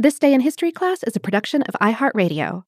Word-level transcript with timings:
This 0.00 0.18
Day 0.18 0.32
in 0.32 0.40
History 0.40 0.72
class 0.72 1.02
is 1.02 1.14
a 1.14 1.20
production 1.20 1.60
of 1.64 1.74
iHeartRadio. 1.78 2.62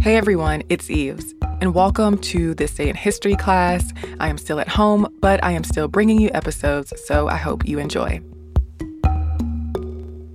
Hey 0.00 0.16
everyone, 0.16 0.62
it's 0.68 0.88
Eves, 0.88 1.34
and 1.60 1.74
welcome 1.74 2.16
to 2.18 2.54
This 2.54 2.72
Day 2.76 2.88
in 2.88 2.94
History 2.94 3.34
class. 3.34 3.92
I 4.20 4.28
am 4.28 4.38
still 4.38 4.60
at 4.60 4.68
home, 4.68 5.12
but 5.20 5.42
I 5.42 5.50
am 5.50 5.64
still 5.64 5.88
bringing 5.88 6.20
you 6.20 6.30
episodes, 6.32 6.92
so 7.06 7.26
I 7.26 7.34
hope 7.38 7.66
you 7.66 7.80
enjoy. 7.80 8.20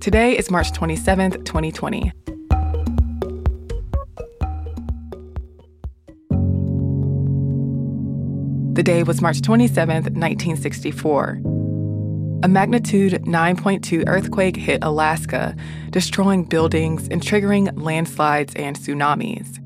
Today 0.00 0.36
is 0.36 0.50
March 0.50 0.72
27th, 0.72 1.42
2020. 1.46 2.12
The 8.74 8.82
day 8.82 9.04
was 9.04 9.22
March 9.22 9.40
27th, 9.40 10.12
1964. 10.12 11.55
A 12.42 12.48
magnitude 12.48 13.12
9.2 13.24 14.04
earthquake 14.06 14.56
hit 14.56 14.84
Alaska, 14.84 15.56
destroying 15.88 16.44
buildings 16.44 17.08
and 17.08 17.22
triggering 17.22 17.72
landslides 17.82 18.54
and 18.56 18.76
tsunamis. 18.76 19.58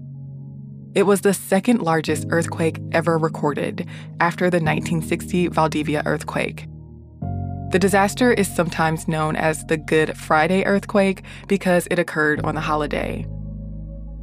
It 0.94 1.02
was 1.02 1.22
the 1.22 1.34
second 1.34 1.82
largest 1.82 2.26
earthquake 2.30 2.78
ever 2.92 3.18
recorded 3.18 3.88
after 4.20 4.44
the 4.50 4.58
1960 4.58 5.48
Valdivia 5.48 6.04
earthquake. 6.06 6.68
The 7.72 7.78
disaster 7.80 8.32
is 8.32 8.52
sometimes 8.52 9.08
known 9.08 9.34
as 9.34 9.66
the 9.66 9.76
Good 9.76 10.16
Friday 10.16 10.64
earthquake 10.64 11.22
because 11.48 11.88
it 11.90 11.98
occurred 11.98 12.40
on 12.42 12.54
the 12.54 12.60
holiday. 12.60 13.26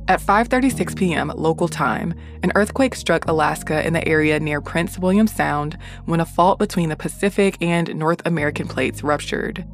At 0.09 0.21
5:36 0.21 0.95
p.m. 0.95 1.33
local 1.35 1.67
time, 1.67 2.13
an 2.41 2.53
earthquake 2.55 2.95
struck 2.95 3.27
Alaska 3.27 3.85
in 3.85 3.91
the 3.91 4.07
area 4.07 4.39
near 4.39 4.61
Prince 4.61 4.97
William 4.97 5.27
Sound 5.27 5.77
when 6.05 6.21
a 6.21 6.25
fault 6.25 6.59
between 6.59 6.87
the 6.87 6.95
Pacific 6.95 7.57
and 7.59 7.93
North 7.93 8.21
American 8.25 8.69
plates 8.69 9.03
ruptured. 9.03 9.65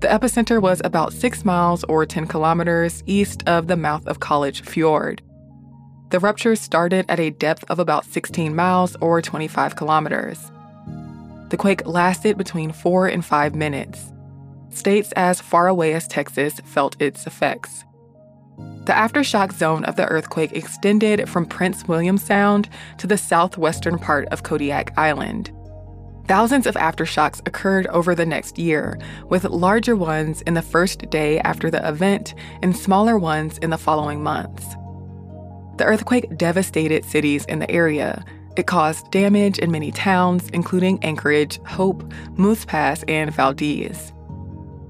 The 0.00 0.08
epicenter 0.08 0.62
was 0.62 0.80
about 0.84 1.12
6 1.12 1.44
miles 1.44 1.82
or 1.84 2.06
10 2.06 2.28
kilometers 2.28 3.02
east 3.06 3.42
of 3.48 3.66
the 3.66 3.76
mouth 3.76 4.06
of 4.06 4.20
College 4.20 4.60
Fjord. 4.62 5.20
The 6.10 6.20
rupture 6.20 6.54
started 6.54 7.04
at 7.08 7.18
a 7.18 7.30
depth 7.30 7.64
of 7.68 7.80
about 7.80 8.04
16 8.04 8.54
miles 8.54 8.94
or 9.00 9.20
25 9.20 9.74
kilometers. 9.74 10.52
The 11.48 11.56
quake 11.56 11.84
lasted 11.86 12.38
between 12.38 12.70
4 12.70 13.08
and 13.08 13.24
5 13.24 13.56
minutes. 13.56 14.12
States 14.70 15.10
as 15.16 15.40
far 15.40 15.66
away 15.66 15.92
as 15.92 16.06
Texas 16.06 16.60
felt 16.60 17.00
its 17.02 17.26
effects. 17.26 17.85
The 18.58 18.92
aftershock 18.92 19.52
zone 19.52 19.84
of 19.84 19.96
the 19.96 20.06
earthquake 20.06 20.52
extended 20.52 21.28
from 21.28 21.44
Prince 21.44 21.88
William 21.88 22.16
Sound 22.16 22.68
to 22.98 23.06
the 23.06 23.18
southwestern 23.18 23.98
part 23.98 24.28
of 24.28 24.44
Kodiak 24.44 24.96
Island. 24.96 25.50
Thousands 26.28 26.66
of 26.66 26.74
aftershocks 26.74 27.40
occurred 27.46 27.86
over 27.88 28.14
the 28.14 28.26
next 28.26 28.58
year, 28.58 28.98
with 29.28 29.44
larger 29.44 29.94
ones 29.94 30.42
in 30.42 30.54
the 30.54 30.62
first 30.62 31.08
day 31.10 31.38
after 31.40 31.70
the 31.70 31.86
event 31.86 32.34
and 32.62 32.76
smaller 32.76 33.18
ones 33.18 33.58
in 33.58 33.70
the 33.70 33.78
following 33.78 34.22
months. 34.22 34.64
The 35.78 35.84
earthquake 35.84 36.36
devastated 36.36 37.04
cities 37.04 37.44
in 37.44 37.58
the 37.58 37.70
area. 37.70 38.24
It 38.56 38.66
caused 38.66 39.10
damage 39.10 39.58
in 39.58 39.70
many 39.70 39.92
towns, 39.92 40.48
including 40.50 41.02
Anchorage, 41.04 41.60
Hope, 41.64 42.10
Moose 42.36 42.64
Pass, 42.64 43.04
and 43.06 43.32
Valdez. 43.32 44.12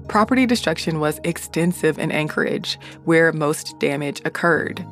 Property 0.07 0.45
destruction 0.45 0.99
was 0.99 1.19
extensive 1.23 1.99
in 1.99 2.11
Anchorage, 2.11 2.79
where 3.03 3.31
most 3.33 3.77
damage 3.79 4.21
occurred. 4.25 4.85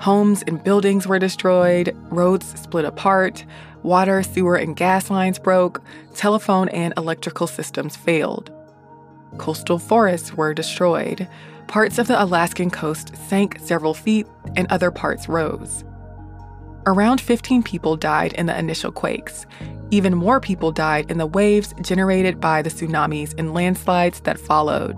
Homes 0.00 0.42
and 0.46 0.62
buildings 0.62 1.06
were 1.06 1.18
destroyed, 1.18 1.94
roads 2.10 2.58
split 2.60 2.84
apart, 2.84 3.44
water, 3.82 4.22
sewer, 4.22 4.56
and 4.56 4.76
gas 4.76 5.10
lines 5.10 5.38
broke, 5.38 5.82
telephone 6.14 6.68
and 6.70 6.94
electrical 6.96 7.46
systems 7.46 7.96
failed. 7.96 8.50
Coastal 9.38 9.78
forests 9.78 10.32
were 10.34 10.54
destroyed. 10.54 11.28
Parts 11.66 11.98
of 11.98 12.06
the 12.06 12.22
Alaskan 12.22 12.70
coast 12.70 13.16
sank 13.28 13.58
several 13.60 13.94
feet, 13.94 14.26
and 14.56 14.66
other 14.70 14.90
parts 14.90 15.28
rose. 15.28 15.84
Around 16.88 17.20
15 17.20 17.64
people 17.64 17.96
died 17.96 18.32
in 18.34 18.46
the 18.46 18.56
initial 18.56 18.92
quakes. 18.92 19.44
Even 19.90 20.14
more 20.14 20.40
people 20.40 20.70
died 20.70 21.10
in 21.10 21.18
the 21.18 21.26
waves 21.26 21.74
generated 21.80 22.40
by 22.40 22.62
the 22.62 22.70
tsunamis 22.70 23.34
and 23.36 23.52
landslides 23.52 24.20
that 24.20 24.38
followed. 24.38 24.96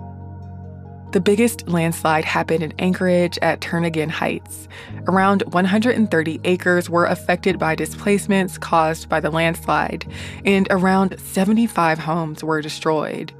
The 1.13 1.19
biggest 1.19 1.67
landslide 1.67 2.25
happened 2.25 2.61
in 2.61 2.73
Anchorage 2.77 3.39
at 3.41 3.61
Turnagain 3.61 4.11
Heights. 4.11 4.67
Around 5.07 5.41
130 5.51 6.39
acres 6.43 6.87
were 6.91 7.07
affected 7.07 7.57
by 7.57 7.73
displacements 7.73 8.59
caused 8.59 9.09
by 9.09 9.19
the 9.19 9.31
landslide, 9.31 10.05
and 10.45 10.67
around 10.69 11.19
75 11.19 11.97
homes 11.97 12.43
were 12.43 12.61
destroyed. 12.61 13.33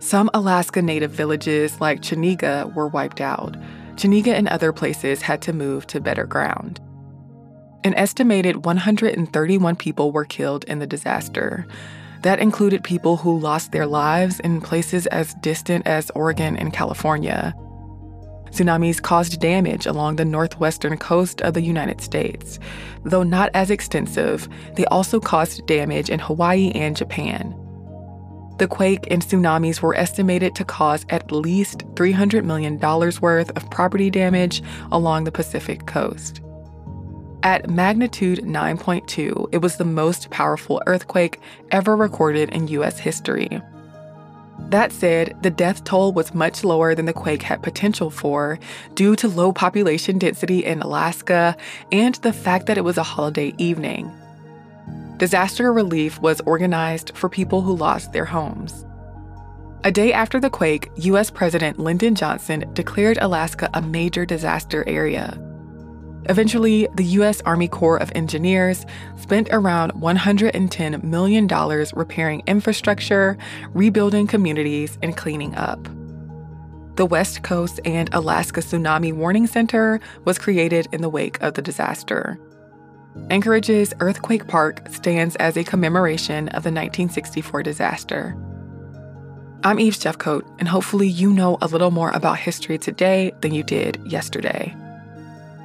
Some 0.00 0.28
Alaska 0.34 0.82
Native 0.82 1.12
villages, 1.12 1.80
like 1.80 2.00
Chenega, 2.00 2.74
were 2.74 2.88
wiped 2.88 3.20
out. 3.20 3.56
Chenega 3.94 4.32
and 4.32 4.48
other 4.48 4.72
places 4.72 5.22
had 5.22 5.40
to 5.42 5.52
move 5.52 5.86
to 5.86 6.00
better 6.00 6.26
ground. 6.26 6.80
An 7.84 7.92
estimated 7.96 8.64
131 8.64 9.76
people 9.76 10.10
were 10.10 10.24
killed 10.24 10.64
in 10.64 10.78
the 10.78 10.86
disaster. 10.86 11.66
That 12.22 12.38
included 12.38 12.82
people 12.82 13.18
who 13.18 13.38
lost 13.38 13.72
their 13.72 13.84
lives 13.84 14.40
in 14.40 14.62
places 14.62 15.06
as 15.08 15.34
distant 15.42 15.86
as 15.86 16.10
Oregon 16.14 16.56
and 16.56 16.72
California. 16.72 17.52
Tsunamis 18.46 19.02
caused 19.02 19.38
damage 19.38 19.84
along 19.84 20.16
the 20.16 20.24
northwestern 20.24 20.96
coast 20.96 21.42
of 21.42 21.52
the 21.52 21.60
United 21.60 22.00
States. 22.00 22.58
Though 23.04 23.22
not 23.22 23.50
as 23.52 23.70
extensive, 23.70 24.48
they 24.76 24.86
also 24.86 25.20
caused 25.20 25.66
damage 25.66 26.08
in 26.08 26.20
Hawaii 26.20 26.70
and 26.70 26.96
Japan. 26.96 27.54
The 28.58 28.68
quake 28.68 29.06
and 29.10 29.20
tsunamis 29.20 29.82
were 29.82 29.94
estimated 29.94 30.54
to 30.54 30.64
cause 30.64 31.04
at 31.10 31.30
least 31.30 31.80
$300 31.96 32.44
million 32.44 32.78
worth 32.78 33.50
of 33.54 33.70
property 33.70 34.08
damage 34.08 34.62
along 34.90 35.24
the 35.24 35.32
Pacific 35.32 35.84
coast. 35.86 36.40
At 37.44 37.68
magnitude 37.68 38.38
9.2, 38.38 39.50
it 39.52 39.58
was 39.58 39.76
the 39.76 39.84
most 39.84 40.30
powerful 40.30 40.82
earthquake 40.86 41.42
ever 41.70 41.94
recorded 41.94 42.48
in 42.48 42.68
U.S. 42.68 42.98
history. 42.98 43.60
That 44.70 44.92
said, 44.92 45.36
the 45.42 45.50
death 45.50 45.84
toll 45.84 46.14
was 46.14 46.32
much 46.32 46.64
lower 46.64 46.94
than 46.94 47.04
the 47.04 47.12
quake 47.12 47.42
had 47.42 47.62
potential 47.62 48.08
for 48.08 48.58
due 48.94 49.14
to 49.16 49.28
low 49.28 49.52
population 49.52 50.16
density 50.16 50.64
in 50.64 50.80
Alaska 50.80 51.54
and 51.92 52.14
the 52.16 52.32
fact 52.32 52.64
that 52.64 52.78
it 52.78 52.84
was 52.84 52.96
a 52.96 53.02
holiday 53.02 53.52
evening. 53.58 54.10
Disaster 55.18 55.70
relief 55.70 56.18
was 56.22 56.40
organized 56.46 57.14
for 57.14 57.28
people 57.28 57.60
who 57.60 57.76
lost 57.76 58.14
their 58.14 58.24
homes. 58.24 58.86
A 59.84 59.92
day 59.92 60.14
after 60.14 60.40
the 60.40 60.48
quake, 60.48 60.90
U.S. 60.96 61.30
President 61.30 61.78
Lyndon 61.78 62.14
Johnson 62.14 62.64
declared 62.72 63.18
Alaska 63.20 63.68
a 63.74 63.82
major 63.82 64.24
disaster 64.24 64.82
area. 64.88 65.38
Eventually, 66.26 66.88
the 66.94 67.04
U.S. 67.04 67.42
Army 67.42 67.68
Corps 67.68 67.98
of 67.98 68.10
Engineers 68.14 68.86
spent 69.18 69.48
around 69.52 69.92
$110 69.92 71.02
million 71.02 71.46
repairing 71.94 72.42
infrastructure, 72.46 73.36
rebuilding 73.74 74.26
communities, 74.26 74.98
and 75.02 75.16
cleaning 75.16 75.54
up. 75.54 75.86
The 76.96 77.06
West 77.06 77.42
Coast 77.42 77.80
and 77.84 78.08
Alaska 78.14 78.60
Tsunami 78.60 79.12
Warning 79.12 79.46
Center 79.46 80.00
was 80.24 80.38
created 80.38 80.86
in 80.92 81.02
the 81.02 81.08
wake 81.08 81.42
of 81.42 81.54
the 81.54 81.62
disaster. 81.62 82.38
Anchorage's 83.30 83.92
Earthquake 84.00 84.46
Park 84.46 84.88
stands 84.90 85.36
as 85.36 85.56
a 85.56 85.64
commemoration 85.64 86.48
of 86.48 86.62
the 86.62 86.70
1964 86.70 87.62
disaster. 87.62 88.36
I'm 89.62 89.80
Eves 89.80 89.98
Jeffcoat, 89.98 90.42
and 90.58 90.68
hopefully, 90.68 91.08
you 91.08 91.32
know 91.32 91.58
a 91.60 91.66
little 91.66 91.90
more 91.90 92.10
about 92.10 92.38
history 92.38 92.78
today 92.78 93.32
than 93.40 93.54
you 93.54 93.62
did 93.62 94.00
yesterday. 94.04 94.74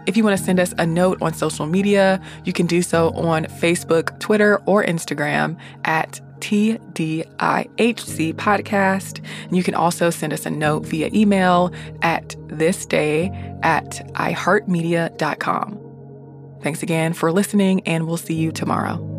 If 0.09 0.17
you 0.17 0.23
want 0.23 0.35
to 0.39 0.43
send 0.43 0.59
us 0.59 0.73
a 0.79 0.87
note 0.87 1.21
on 1.21 1.35
social 1.35 1.67
media, 1.67 2.19
you 2.43 2.51
can 2.51 2.65
do 2.65 2.81
so 2.81 3.11
on 3.11 3.45
Facebook, 3.45 4.19
Twitter, 4.19 4.59
or 4.65 4.83
Instagram 4.83 5.55
at 5.85 6.19
TDIHC 6.39 8.33
podcast. 8.33 9.23
And 9.43 9.55
you 9.55 9.61
can 9.61 9.75
also 9.75 10.09
send 10.09 10.33
us 10.33 10.47
a 10.47 10.49
note 10.49 10.87
via 10.87 11.11
email 11.13 11.71
at 12.01 12.29
thisday 12.47 13.29
at 13.63 14.11
iheartmedia.com. 14.15 15.79
Thanks 16.63 16.81
again 16.81 17.13
for 17.13 17.31
listening, 17.31 17.81
and 17.81 18.07
we'll 18.07 18.17
see 18.17 18.33
you 18.33 18.51
tomorrow. 18.51 19.18